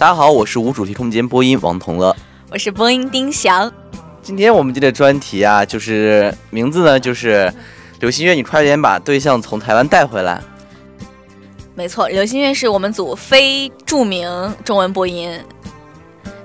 [0.00, 2.16] 大家好，我是无主题空间播音王同乐，
[2.50, 3.70] 我是播音丁翔。
[4.22, 7.52] 今天我们这个专题啊，就是名字呢，就是
[8.00, 10.40] 刘星月，你快点把对象从台湾带回来。
[11.74, 14.26] 没错，刘星月是我们组非著名
[14.64, 15.38] 中文播音，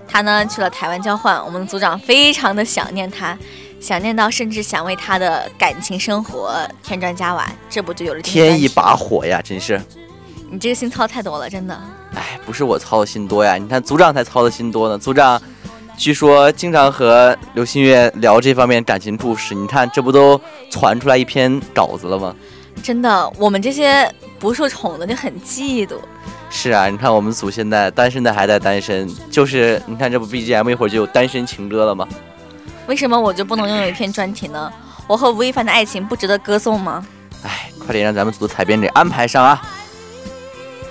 [0.05, 3.37] 他呢去了台湾交换，我们组长非常的想念他，
[3.79, 6.53] 想念到甚至想为他的感情生活
[6.83, 9.41] 添砖加瓦，这不就有了添一把火呀？
[9.41, 9.79] 真是，
[10.51, 11.81] 你这个心操太多了，真的。
[12.15, 14.97] 哎，不是我操的心多呀，你看组长才操的心多呢。
[14.97, 15.41] 组长
[15.97, 20.39] 据说经常和刘心月聊这方面感情故事，你看这不都
[20.69, 22.35] 传出来一篇稿子了吗？
[22.83, 24.09] 真的，我们这些
[24.39, 25.95] 不受宠的就很嫉妒。
[26.49, 32.07] 是啊，你看我们组现在单身的还在单身，就是你看这不 BGM 一会儿就有单身情歌了吗？
[32.87, 34.71] 为什么我就不能拥有一篇专题呢？
[35.07, 37.05] 我和吴亦凡的爱情不值得歌颂吗？
[37.43, 39.61] 哎，快点让咱们组的采编给安排上啊！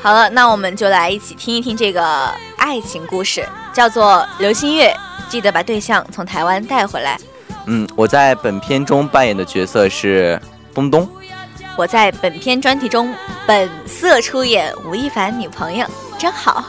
[0.05, 4.95] 好了，那我们就来一起听一听这个爱情故事，叫做《流星月》，
[5.31, 7.19] 记得把对象从台湾带回来。
[7.65, 10.39] 嗯，我在本片中扮演的角色是
[10.75, 11.09] 东东。
[11.75, 13.15] 我在本片专题中
[13.47, 15.87] 本色出演吴亦凡女朋友，
[16.19, 16.67] 真好。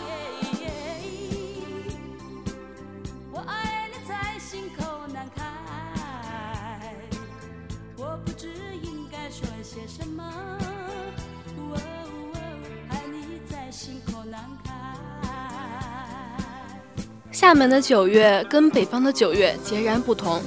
[17.46, 20.42] 厦门的九月跟北方的九月截然不同，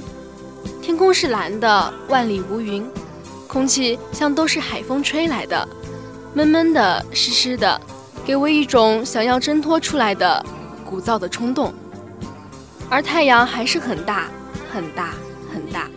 [0.81, 2.85] 天空是蓝的，万里无云，
[3.47, 5.65] 空气像都是海风吹来的，
[6.33, 7.79] 闷闷的，湿湿的，
[8.25, 10.45] 给我一种想要挣脱出来的
[10.83, 11.73] 鼓噪的冲动。
[12.89, 14.29] 而太阳还是很大，
[14.69, 15.13] 很大，
[15.53, 15.87] 很大，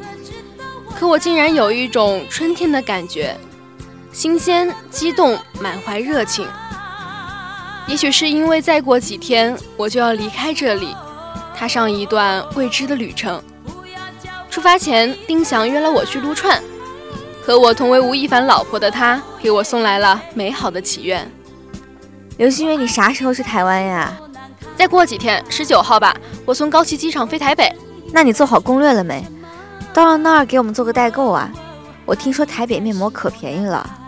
[0.97, 3.37] 可我竟然有一种春天的感觉，
[4.13, 6.47] 新鲜、激动、满怀热情。
[7.93, 10.97] 也许是因为再过几天我就要离开这里，
[11.55, 13.39] 踏上一段未知的旅程。
[14.49, 16.59] 出发前，丁翔约了我去撸串，
[17.43, 21.31] 和我同为吴亦凡老婆的他给我送来了美好的祈愿。
[22.39, 24.19] 刘心月，你啥时候去台湾呀？
[24.75, 26.17] 再过几天，十九号吧。
[26.47, 27.71] 我从高崎机场飞台北。
[28.11, 29.23] 那你做好攻略了没？
[29.93, 31.53] 到了那儿给我们做个代购啊！
[32.07, 33.99] 我听说台北面膜可便宜了。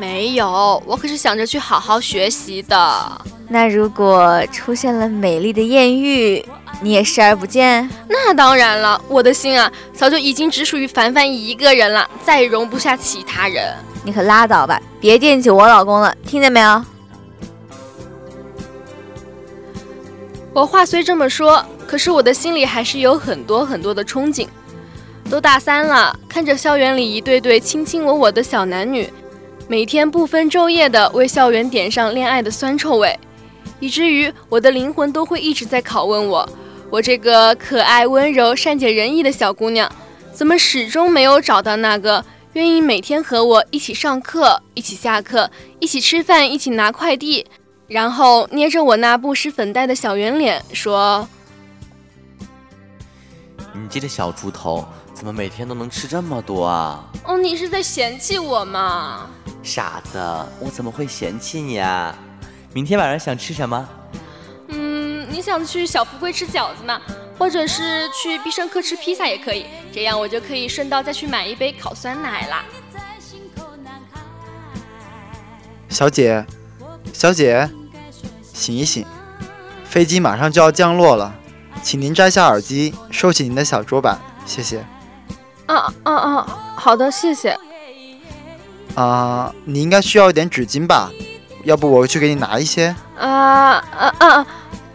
[0.00, 3.22] 没有，我可是想着去好好学习的。
[3.46, 6.42] 那如果出现了美丽的艳遇，
[6.80, 7.86] 你也视而不见？
[8.08, 13.76] 那当然了，我的心啊，早就已经只属于凡凡一个人了，再也容不下其他人。
[14.02, 16.82] 你可拉倒吧，别惦记我老公了，听见没有？
[20.54, 24.48] 我话虽这么说，可是我的心里还是有很多很多的憧憬。
[25.28, 29.12] 都大三了，看着校园里一对对卿卿我我的小男女。
[29.70, 33.16] 每天不分昼夜地为校园点上恋爱的酸臭味，
[33.78, 36.48] 以至于我的灵魂都会一直在拷问我：
[36.90, 39.88] 我这个可爱、温柔、善解人意的小姑娘，
[40.32, 45.48] 怎么始终没有找到那个愿意每天和我一起上课、一起下课、
[45.78, 47.46] 一起吃饭、一起拿快递，
[47.86, 51.28] 然后捏着我那不施粉黛的小圆脸说
[53.72, 59.30] ：“你这个小猪头，怎么每天都能吃这么多啊？”哦，你是在嫌弃我吗？
[59.62, 60.18] 傻子，
[60.58, 62.14] 我怎么会嫌弃你啊？
[62.72, 63.88] 明天晚上想吃什么？
[64.68, 67.00] 嗯，你想去小福贵吃饺子吗？
[67.38, 72.64] 或者是去必胜客吃披萨也可以，这样我就可以顺道再去买一杯烤酸奶啦。
[75.88, 76.44] 小姐，
[77.12, 77.68] 小姐，
[78.52, 79.06] 醒一醒，
[79.84, 81.34] 飞机马上就要降落了，
[81.82, 84.84] 请您摘下耳机，收起您的小桌板，谢谢。
[85.66, 86.74] 啊啊啊！
[86.76, 87.58] 好的，谢谢。
[88.94, 91.10] 啊，你应该需要一点纸巾吧？
[91.64, 92.94] 要不我去给你拿一些？
[93.18, 94.46] 啊啊啊！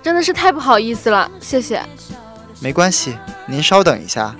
[0.02, 1.82] 真的是太不好意思了，谢谢。
[2.60, 3.16] 没关系，
[3.48, 4.36] 您稍等一下。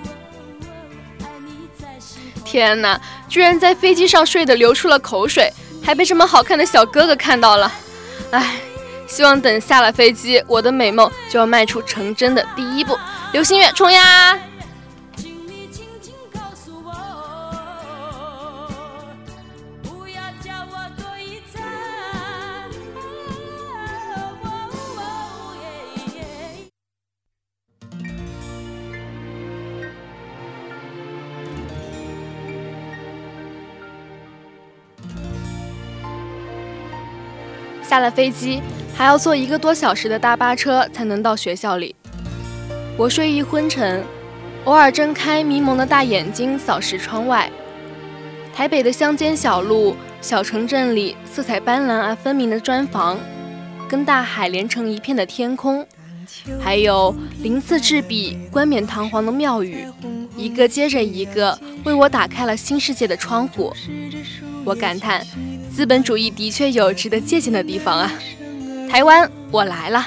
[2.44, 5.52] 天哪，居然在飞机上睡得流出了口水，
[5.82, 7.72] 还被这么好看的小哥哥看到了。
[8.30, 8.56] 唉，
[9.06, 12.96] 希望等下了飞机，我的美梦就要迈出成真的第一步。
[13.32, 14.38] 流星月冲呀！
[37.96, 38.60] 下了飞机，
[38.94, 41.96] 还要坐一个多小时的大巴车才能到学校里。
[42.94, 44.04] 我睡意昏沉，
[44.64, 47.50] 偶尔睁开迷蒙的大眼睛扫视窗外。
[48.54, 53.18] 台北的乡间小路、小城镇里，色彩斑斓而分明的砖房，
[53.88, 55.82] 跟大海连成一片的天空，
[56.60, 59.86] 还有鳞次栉比、冠冕堂皇的庙宇，
[60.36, 63.72] 一个接着一个为我打开了新世界的窗户。
[64.66, 65.24] 我感叹，
[65.76, 68.10] 资本主义的确有值得借鉴的地方啊！
[68.90, 70.06] 台湾，我来了。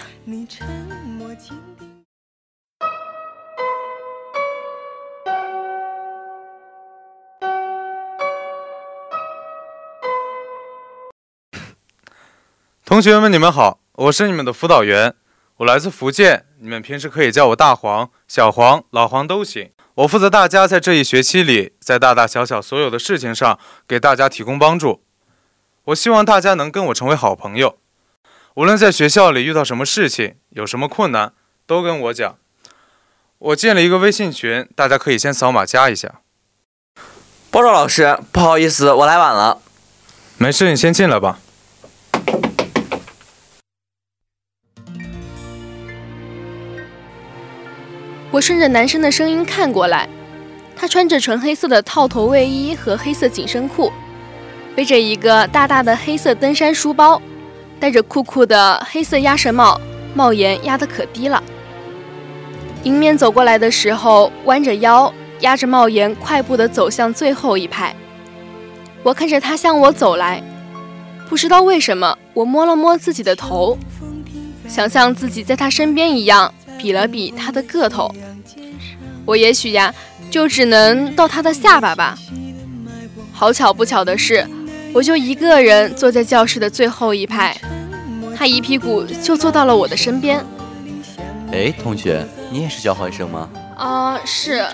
[12.83, 15.13] 同学们，你们好，我是你们的辅导员，
[15.57, 19.69] 我来自福建，你们平时可以叫我大黄、小黄、老黄都行。
[19.93, 25.03] 我负责大家在这一学期里，在大大小小所有的事情上给大家提供帮助。
[25.89, 27.77] 我希望大家能跟我成为好朋友，
[28.55, 31.33] 无论在学校里遇到什么事情，有什么困难，
[31.65, 32.37] 都跟我讲。
[33.39, 36.21] 我建了一个微信群，大家可以先扫码加一下。
[37.49, 39.61] 报告老师，不好意思，我来晚了。
[40.37, 41.39] 没事，你先进来吧。
[48.29, 50.07] 我顺着男生的声音看过来，
[50.75, 53.91] 他穿着纯黑色的套头卫衣和黑色紧身裤，
[54.79, 57.21] 背着一个大大的黑色登山书包，
[57.81, 59.77] 戴着酷酷的黑色鸭舌帽，
[60.15, 61.43] 帽檐压得可低了。
[62.83, 67.93] 迎面走过来的时候，弯着腰，压着帽檐，快步地走向最后一排。
[69.03, 70.41] 我看着他向我走来，
[71.27, 73.77] 不知道为什么，我摸了摸自己的头，
[74.65, 76.53] 想像自己在他身边一样。
[76.77, 78.09] 比了比他的个头，
[79.25, 79.93] 我也许呀，
[80.31, 82.17] 就只能到他的下巴吧。
[83.33, 84.45] 好巧不巧的是，
[84.93, 87.55] 我就一个人坐在教室的最后一排，
[88.35, 90.43] 他一屁股就坐到了我的身边。
[91.51, 93.49] 哎，同学，你也是交换生吗？
[93.75, 94.65] 啊，是。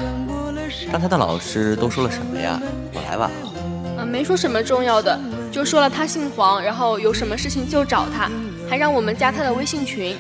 [0.91, 2.59] 刚才的老师都说了什么呀？
[2.93, 3.53] 我来晚了。
[3.99, 5.19] 嗯，没说什么重要的，
[5.51, 8.29] 就说了他姓黄，然后有什么事情就找他，
[8.69, 10.17] 还让我们加他的微信群。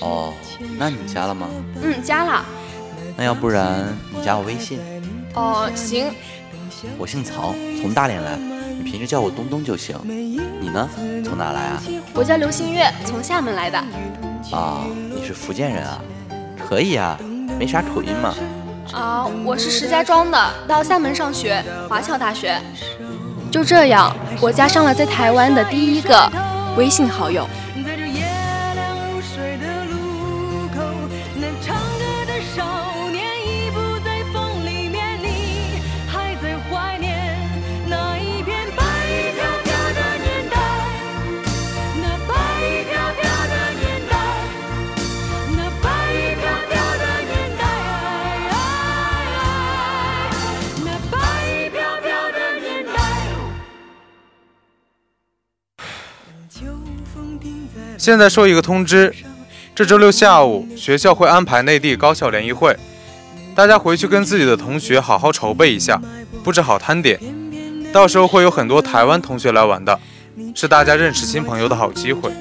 [0.00, 0.32] 哦，
[0.78, 1.48] 那你加了吗？
[1.80, 2.44] 嗯，加了。
[3.16, 4.78] 那要不然你加我微信？
[5.34, 6.06] 哦，行。
[6.98, 8.38] 我姓曹，从大连来，
[8.82, 9.96] 你平时叫我东东就行。
[10.04, 10.88] 你呢？
[11.24, 11.80] 从哪来啊？
[12.14, 13.78] 我叫刘新月，从厦门来的。
[14.50, 14.84] 啊，
[15.14, 16.00] 你是福建人啊？
[16.58, 17.16] 可以啊，
[17.56, 18.34] 没啥口音嘛。
[18.92, 22.60] 啊，我是石家庄的，到厦门上学，华侨大学。
[23.52, 26.28] 就这样，我加上了在台湾的第一个
[26.76, 27.48] 微信好友。
[58.02, 59.14] 现在说一个通知，
[59.76, 62.76] 这周六下午学校会安排内地高校联谊会，
[63.54, 66.02] 大家回去跟自己的同学好好筹备一下，
[66.42, 67.20] 布置好摊点，
[67.92, 69.96] 到时候会有很多台湾同学来玩的，
[70.52, 72.32] 是大家认识新朋友的好机会。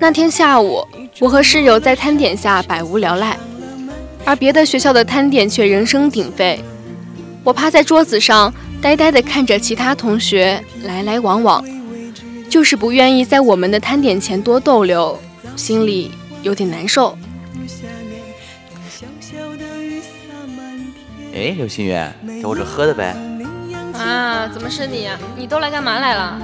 [0.00, 0.84] 那天下午，
[1.20, 3.38] 我和室友在摊点下百无聊赖，
[4.24, 6.58] 而别的学校的摊点却人声鼎沸。
[7.44, 8.52] 我趴在桌子上。
[8.80, 11.64] 呆呆地看着其他同学来来往往，
[12.48, 15.18] 就是不愿意在我们的摊点前多逗留，
[15.56, 17.18] 心里有点难受。
[21.34, 23.16] 哎，刘心远，在我这喝的呗。
[23.94, 25.18] 啊，怎么是你啊？
[25.36, 26.40] 你都来干嘛来了？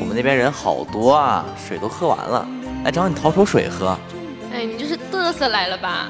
[0.00, 2.46] 我们那边人好多啊，水都喝完了，
[2.84, 3.96] 来找你讨口水喝。
[4.52, 6.08] 哎，你这是嘚瑟来了吧？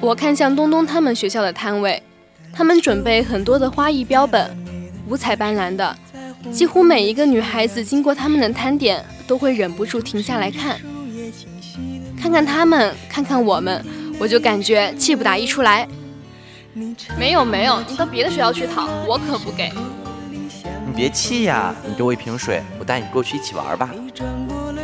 [0.00, 2.02] 我看向东东他们学校的摊位。
[2.54, 4.56] 他们准备很多的花艺标本，
[5.08, 5.96] 五彩斑斓的，
[6.52, 10.78] 几乎每一个女孩子经过他们的摊点，都会忍不住停下来看。
[12.16, 13.84] 看看他们，看看我们，
[14.20, 15.86] 我就感觉气不打一处来。
[17.18, 19.72] 没有没有，你到别的学校去讨，我可不给。
[20.86, 23.90] 你别气呀，你给我一瓶水，我带你过去一起玩吧。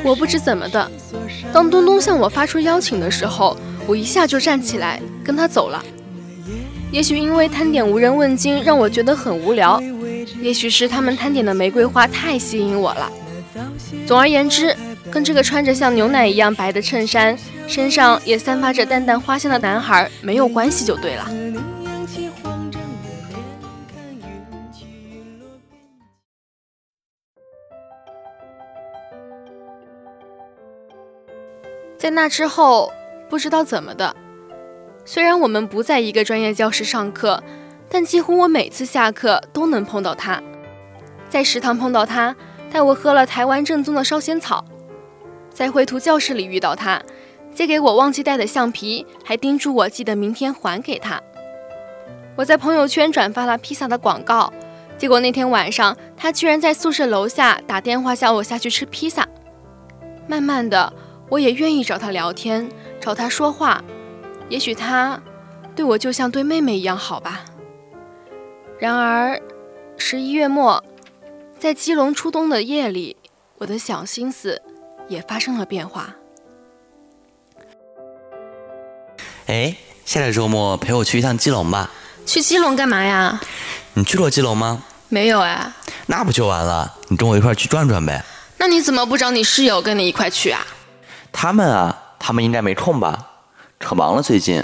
[0.02, 0.90] 我不知怎么的，
[1.52, 5.80] 当东东向我发出邀请的时候，我一下就站起来跟他走了。
[6.92, 9.80] 也许因为摊点无人问津，让我觉得很无聊；
[10.42, 13.10] 也许是他们摊点的玫瑰花太吸引我了。
[14.06, 14.76] 总而言之，
[15.10, 21.30] 跟这个穿着像牛奶一样白的衬衫、身上也散发着淡淡花香的男孩没有关系就对了。
[31.96, 32.92] 在那之后，
[33.28, 34.16] 不知道怎么的。
[35.12, 37.42] 虽然我们不在一个专业教室上课，
[37.88, 40.40] 但几乎我每次下课都能碰到他。
[41.28, 42.36] 在食堂碰到他，
[42.70, 44.64] 带我喝了台湾正宗的烧仙草；
[45.52, 47.02] 在绘图教室里遇到他，
[47.52, 51.20] 借给我忘记带的橡皮，还叮嘱我记得明天还给他。
[52.36, 54.52] 我在朋友圈转发了披萨的广告，
[54.96, 59.26] 结果那天晚上他居然在宿舍楼下打电话叫我下去吃披萨。
[60.28, 60.92] 慢慢的，
[61.28, 63.82] 我也愿意找他聊天，找他说话。
[64.50, 65.18] 也许他
[65.74, 67.40] 对我就像对妹妹一样好吧。
[68.78, 69.40] 然而，
[69.96, 70.84] 十一月末。
[71.58, 73.14] 在基隆初冬的夜里，
[73.58, 74.62] 我的小心思
[75.08, 76.14] 也发生了变化。
[79.46, 79.76] 哎，
[80.06, 81.90] 下个周末陪我去一趟基隆吧。
[82.24, 83.38] 去基隆干嘛呀？
[83.92, 84.82] 你去过基隆吗？
[85.10, 85.70] 没有哎。
[86.06, 86.94] 那不就完了？
[87.08, 88.24] 你跟我一块去转转呗。
[88.56, 90.66] 那你怎么不找你室友跟你一块去啊？
[91.30, 93.39] 他们啊，他们应该没空吧？
[93.80, 94.62] 可忙了最近。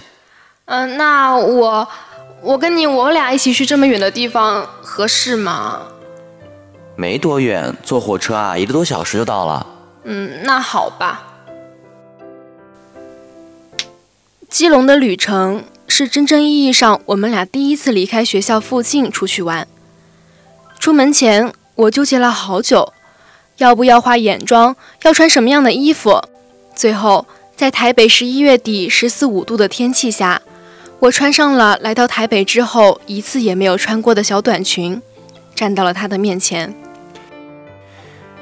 [0.67, 1.89] 嗯，那我
[2.43, 5.81] 我跟你我俩一起去这么远的地方合适吗？
[6.95, 9.67] 没多远，坐火车啊，一个多小时就到了。
[10.05, 11.23] 嗯，那好吧。
[14.49, 19.67] 基隆的旅程是真正意义上我们俩第一次离开学校附近出去玩。
[20.79, 22.93] 出门前，我纠结了好久，
[23.57, 26.23] 要不要化眼妆，要穿什么样的衣服。
[26.75, 30.43] 最后，在台北十一月底十四五度的天气下，
[30.99, 35.01] 我穿上了来到台北之后一次也没有穿过的小短裙，
[35.55, 36.75] 站到了他的面前。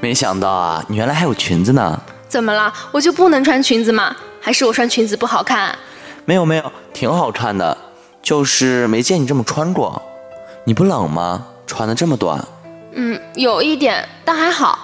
[0.01, 2.03] 没想到啊，你原来还有裙子呢！
[2.29, 2.75] 怎么了？
[2.91, 4.17] 我就不能穿裙子吗？
[4.41, 5.79] 还是我穿裙子不好看？
[6.25, 7.79] 没有没有，挺好看的，
[8.21, 10.03] 就是没见你这么穿过。
[10.65, 11.47] 你不冷吗？
[11.69, 12.45] 穿的这么短？
[12.95, 14.84] 嗯，有一点，但还好。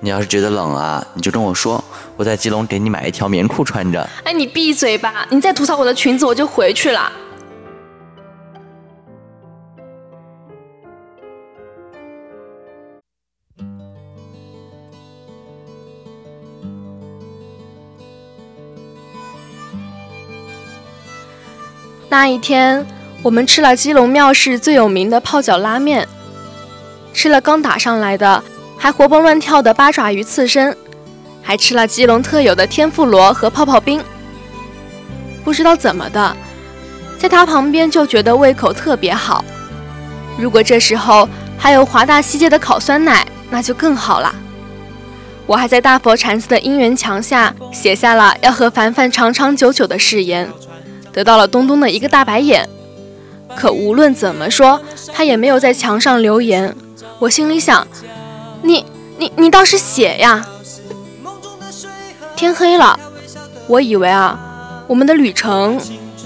[0.00, 1.82] 你要是觉得冷啊，你就跟我说，
[2.16, 4.06] 我在基隆给你买一条棉裤穿着。
[4.22, 5.26] 哎，你闭嘴吧！
[5.30, 7.10] 你再吐槽我的裙子，我就回去了。
[22.10, 22.86] 那一天，
[23.22, 26.06] 我们吃了基隆庙市最有名的泡脚拉面，
[27.14, 28.44] 吃了刚打上来的
[28.84, 30.76] 还活蹦乱跳的八爪鱼刺身，
[31.42, 33.98] 还吃了基隆特有的天妇罗和泡泡冰。
[35.42, 36.36] 不知道怎么的，
[37.16, 39.42] 在他旁边就觉得胃口特别好。
[40.38, 41.26] 如果这时候
[41.56, 44.34] 还有华大西街的烤酸奶，那就更好了。
[45.46, 50.46] 我还在大佛禅寺的姻缘墙下写下了要和凡凡长长久久的誓言。
[51.10, 52.68] 得到了东东的一个大白眼，
[53.56, 54.78] 可无论怎么说，
[55.10, 56.76] 他也没有在墙上留言。
[57.18, 57.86] 我心里想，
[58.64, 58.86] 你
[59.18, 60.42] 你你倒是写呀！
[62.34, 62.98] 天黑了，
[63.66, 64.38] 我以为啊，
[64.86, 65.78] 我们的旅程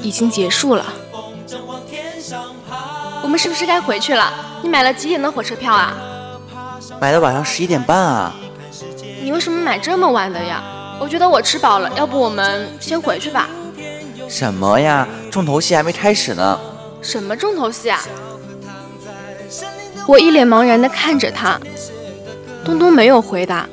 [0.03, 0.87] 已经结束了。
[3.25, 4.33] 我们是不是该回去了？
[4.63, 5.97] 你买了几点的火车票啊？
[7.01, 8.33] 买的晚上十一点半啊。
[9.21, 10.63] 你为什么买这么晚的呀？
[11.01, 13.49] 我觉得我吃饱了，要不我们先回去吧。
[14.29, 15.09] 什么呀？
[15.29, 16.57] 重头戏还没开始呢。
[17.03, 18.01] 什么重头戏啊？
[20.07, 21.61] 我一脸茫然地看着他，
[22.69, 23.67] 东东没有回答。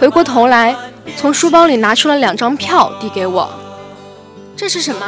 [0.00, 0.74] 回过头来，
[1.16, 3.48] 从书包里拿出了两张票递给我。
[4.56, 5.06] 这是什么？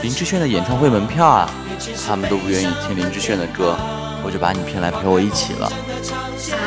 [0.00, 1.50] 林志炫的演唱会门票啊！
[2.06, 3.76] 他们都不愿意听林志炫的歌，
[4.24, 5.70] 我就把你骗来陪我一起了。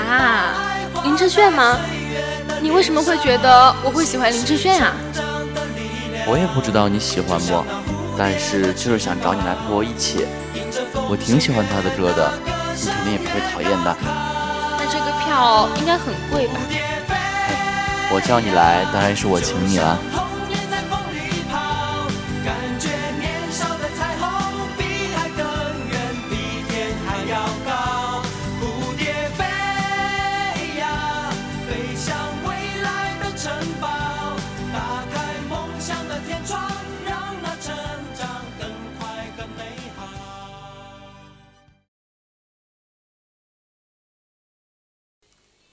[0.08, 0.54] 啊，
[1.04, 1.78] 林志炫吗？
[2.62, 4.94] 你为什么会觉得我会喜欢林志炫啊？
[6.28, 7.66] 我也不知道你喜欢不，
[8.16, 10.28] 但是就是想找你来陪我一起。
[11.10, 12.32] 我挺喜欢他的歌的，
[12.80, 13.98] 你肯定也不会讨厌的。
[14.92, 16.60] 这个票应该很贵吧？
[18.14, 19.98] 我叫你来，当然是我请你了。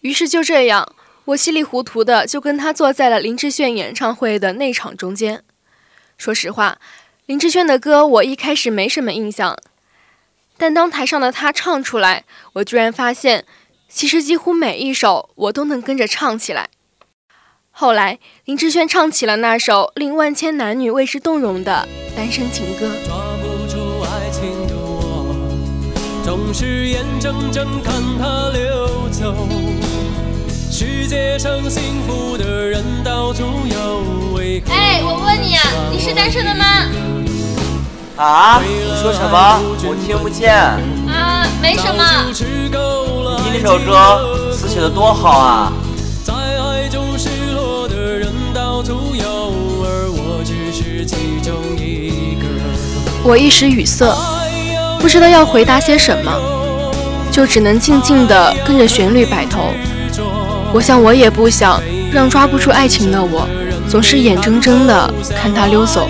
[0.02, 0.94] 于是就这样，
[1.24, 5.42] 我稀里糊涂的就跟他坐在了林志炫演唱会的内场中间。
[6.18, 6.78] 说实话，
[7.26, 9.56] 林志炫的歌我一开始没什么印象，
[10.56, 13.44] 但当台上的他唱出来，我居然发现，
[13.88, 16.68] 其实几乎每一首我都能跟着唱起来。
[17.70, 22.86] 后来，林志炫唱起了那首令万千男女为之动容的《单身情歌》。
[26.24, 29.81] 总是眼睁睁看它流走。
[30.82, 34.02] 世界上幸福的人到处有。
[34.68, 35.62] 哎，我问你啊，
[35.92, 36.64] 你是单身的吗？
[38.16, 38.60] 啊？
[38.60, 39.60] 你说什么？
[39.84, 40.52] 我听不见。
[40.52, 41.46] 啊。
[41.62, 42.04] 没什么。
[43.44, 45.72] 你那首歌词写的多好啊！
[53.22, 54.12] 我一时语塞，
[54.98, 56.32] 不知道要回答些什么，
[57.30, 59.71] 就只能静静的跟着旋律摆头。
[60.74, 61.80] 我想，我也不想
[62.12, 63.46] 让抓不住爱情的我，
[63.88, 66.08] 总是眼睁睁的看他溜走。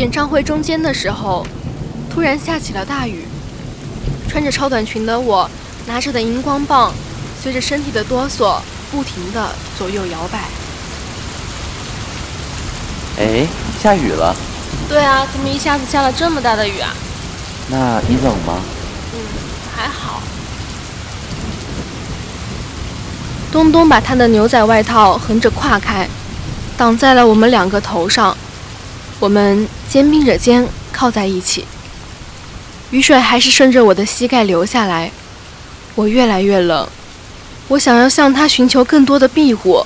[0.00, 1.46] 演唱会中间的时候，
[2.08, 3.26] 突然下起了大雨。
[4.26, 5.46] 穿着超短裙的我，
[5.86, 6.90] 拿着的荧光棒，
[7.42, 10.38] 随着身体的哆嗦，不停的左右摇摆。
[13.18, 13.46] 哎，
[13.82, 14.34] 下雨了。
[14.88, 16.94] 对啊，怎么一下子下了这么大的雨啊？
[17.68, 18.58] 那你冷吗？
[19.12, 19.20] 嗯，
[19.76, 20.22] 还好。
[23.52, 26.08] 东东把他的牛仔外套横着跨开，
[26.78, 28.34] 挡在了我们两个头上。
[29.20, 31.66] 我们肩并着肩靠在一起，
[32.90, 35.12] 雨水还是顺着我的膝盖流下来，
[35.94, 36.88] 我越来越冷，
[37.68, 39.84] 我想要向他寻求更多的庇护，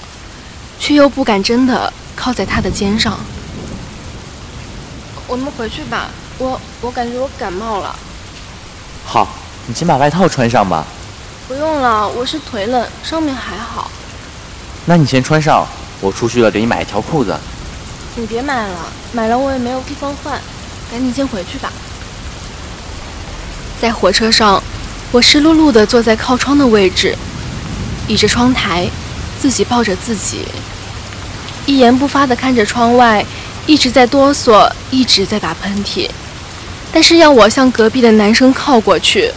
[0.79, 3.19] 却又不敢真的靠在他的肩上。
[5.27, 7.97] 我们回去吧，我我感觉我感冒了。
[9.05, 9.27] 好，
[9.67, 10.87] 你先把外套穿上吧。
[11.49, 13.91] 不用了，我是腿冷，上面还好。
[14.87, 15.67] 那你先穿上，
[16.01, 17.37] 我出去了给你买一条裤子。
[18.17, 20.41] 你别买了，买了我也没有地方换，
[20.91, 21.73] 赶紧先回去吧。
[23.81, 24.63] 在火车上，
[25.11, 27.17] 我湿漉漉的坐在靠窗的位置，
[28.07, 28.89] 倚着窗台，
[29.41, 30.47] 自己抱着自己，
[31.67, 33.27] 一言不发的看着窗外，
[33.67, 36.09] 一直在哆嗦，一直在打喷嚏。
[36.93, 39.33] 但是要我向隔壁的男生靠过去，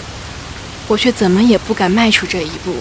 [0.88, 2.76] 我却怎么也不敢迈出这一步。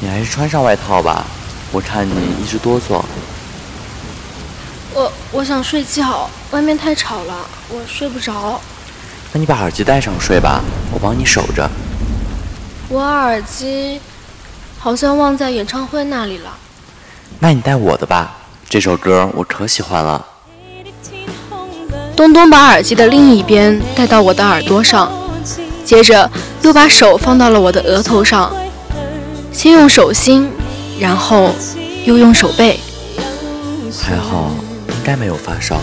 [0.00, 1.24] 你还是穿上外套吧。
[1.72, 3.02] 我看你一直哆嗦。
[4.92, 7.34] 我我想睡觉，外面太吵了，
[7.68, 8.60] 我睡不着。
[9.32, 10.60] 那你把耳机戴上睡吧，
[10.92, 11.70] 我帮你守着。
[12.88, 14.00] 我耳机
[14.78, 16.50] 好像忘在演唱会那里了。
[17.38, 18.34] 那你戴我的吧，
[18.68, 20.26] 这首歌我可喜欢了。
[22.16, 25.10] 东东把耳机的另一边戴到我的耳朵上，
[25.84, 26.28] 接着
[26.62, 28.52] 又把手放到了我的额头上，
[29.52, 30.50] 先用手心。
[31.00, 31.50] 然后
[32.04, 32.78] 又用手背，
[33.90, 34.50] 还好，
[34.86, 35.80] 应该没有发烧。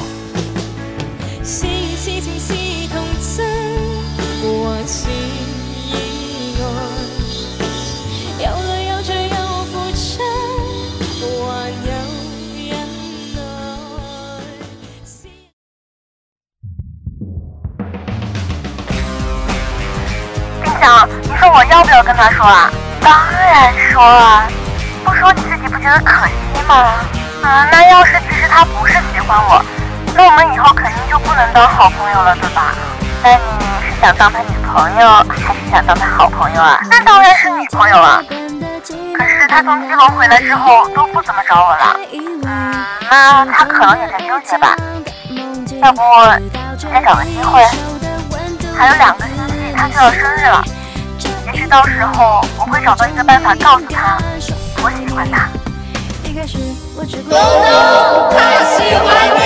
[20.62, 22.72] 冰强，你说我要不要跟他说啊？
[23.02, 24.48] 当然说啊。
[25.18, 26.34] 说你自己不觉得可惜
[26.68, 26.76] 吗？
[27.44, 29.64] 啊，那要是其实他不是喜欢我，
[30.16, 32.74] 那我们以后肯定就不能当好朋友了，对吧？
[33.24, 33.42] 那你
[33.86, 36.80] 是想当他女朋友，还是想当他好朋友啊？
[36.90, 38.24] 那当然是女朋友了。
[39.18, 42.00] 可是他从基隆回来之后都不怎么找我了，
[42.44, 44.76] 嗯，那他可能也在纠结吧。
[45.82, 46.02] 要不
[46.78, 47.66] 今天找个机会，
[48.78, 50.64] 还有两个星期他就要生日了，
[51.46, 54.18] 也许到时候我会找到一个办法告诉他。
[54.84, 55.50] 我喜欢他。
[56.28, 57.34] 东东，
[58.32, 58.38] 他
[58.76, 59.42] 喜欢你。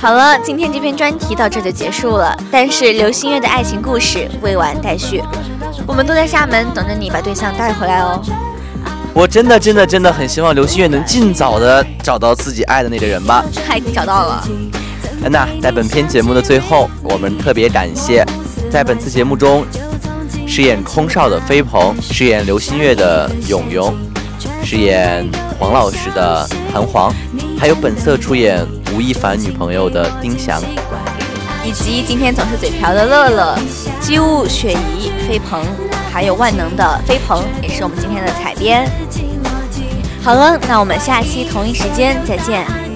[0.00, 2.36] 好了，今天这篇专题到这就结束了。
[2.52, 5.20] 但是刘心月的爱情故事未完待续，
[5.86, 8.22] 我们都在厦门等着你把对象带回来哦。
[9.12, 13.44] 我真的真的真的很希望刘心月能尽早的找到自己爱的那个人吧。
[13.66, 14.46] 他已经找到了。
[15.28, 18.24] 那在本篇节目的最后，我们特别感谢
[18.70, 19.66] 在本次节目中。
[20.48, 23.94] 饰演空少的飞鹏，饰演刘心月的永永，
[24.64, 25.24] 饰演
[25.58, 27.14] 黄老师的弹簧，
[27.56, 30.60] 还有本色出演吴亦凡女朋友的丁翔，
[31.64, 33.58] 以及今天总是嘴瓢的乐乐、
[34.00, 35.62] 机务雪姨、飞鹏，
[36.10, 38.90] 还有万能的飞鹏，也是我们今天的采编。
[40.24, 42.87] 好了，那我们下期同一时间再见。